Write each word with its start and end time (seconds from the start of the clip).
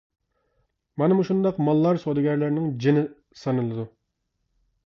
مانا 1.01 1.17
مۇشۇنداق 1.19 1.59
ماللار 1.67 2.01
سودىگەرلەرنىڭ 2.05 2.73
جېنى 2.87 3.07
سانىلىدۇ. 3.43 3.87